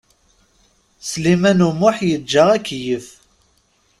Sliman 1.09 1.59
U 1.67 1.69
Muḥ 1.79 1.97
yeǧǧa 2.09 2.43
akeyyef. 2.55 3.07